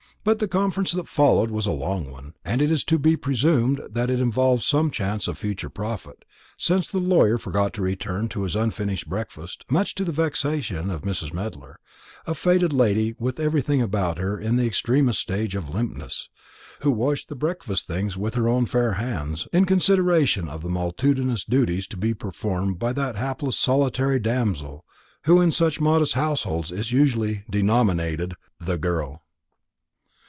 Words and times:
But 0.23 0.37
the 0.37 0.47
conference 0.47 0.91
that 0.91 1.07
followed 1.07 1.49
was 1.49 1.65
a 1.65 1.71
long 1.71 2.11
one; 2.11 2.35
and 2.45 2.61
it 2.61 2.69
is 2.69 2.83
to 2.83 2.99
be 2.99 3.17
presumed 3.17 3.81
that 3.89 4.11
it 4.11 4.19
involved 4.19 4.61
some 4.61 4.91
chance 4.91 5.27
of 5.27 5.35
future 5.35 5.67
profit, 5.67 6.25
since 6.55 6.87
the 6.87 6.99
lawyer 6.99 7.39
forgot 7.39 7.73
to 7.73 7.81
return 7.81 8.29
to 8.29 8.43
his 8.43 8.55
unfinished 8.55 9.09
breakfast, 9.09 9.65
much 9.71 9.95
to 9.95 10.05
the 10.05 10.11
vexation 10.11 10.91
of 10.91 11.01
Mrs. 11.01 11.33
Medler, 11.33 11.79
a 12.27 12.35
faded 12.35 12.71
lady 12.71 13.15
with 13.17 13.39
everything 13.39 13.81
about 13.81 14.19
her 14.19 14.39
in 14.39 14.57
the 14.57 14.67
extremest 14.67 15.19
stage 15.19 15.55
of 15.55 15.69
limpness, 15.73 16.29
who 16.81 16.91
washed 16.91 17.27
the 17.27 17.35
breakfast 17.35 17.87
things 17.87 18.15
with 18.15 18.35
her 18.35 18.47
own 18.47 18.67
fair 18.67 18.91
hands, 18.93 19.47
in 19.51 19.65
consideration 19.65 20.47
of 20.47 20.61
the 20.61 20.69
multitudinous 20.69 21.43
duties 21.43 21.87
to 21.87 21.97
be 21.97 22.13
performed 22.13 22.77
by 22.77 22.93
that 22.93 23.15
hapless 23.15 23.57
solitary 23.57 24.19
damsel 24.19 24.85
who 25.23 25.41
in 25.41 25.51
such 25.51 25.81
modest 25.81 26.13
households 26.13 26.71
is 26.71 26.91
usually 26.91 27.43
denominated 27.49 28.35
"the 28.59 28.77
girl." 28.77 29.23